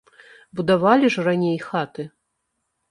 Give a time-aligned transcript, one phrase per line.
[0.61, 2.03] Будавалі ж раней хаты!